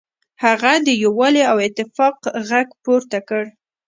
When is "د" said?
0.85-0.87